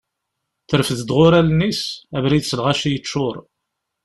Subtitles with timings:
[0.69, 1.81] Terfed-d ɣur-i allen-is,
[2.17, 3.35] abrid s lɣaci yeččur.